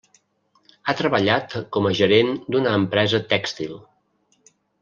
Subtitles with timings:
[0.85, 3.81] Ha treballat com a gerent d'una empresa tèxtil.